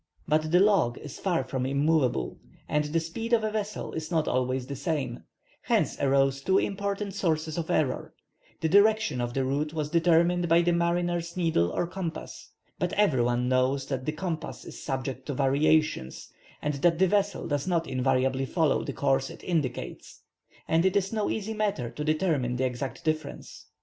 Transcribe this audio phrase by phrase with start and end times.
[0.27, 4.27] But the log is far from immoveable, and the speed of a vessel is not
[4.27, 5.25] always the same,
[5.61, 8.15] hence arose two important sources of error.
[8.61, 12.49] The direction of the route was determined by the mariner's needle or compass.
[12.79, 16.33] But every one knows that the compass is subject to variations,
[16.63, 20.23] and that the vessel does not invariably follow the course it indicates,
[20.67, 23.67] and it is no easy matter to determine the exact difference.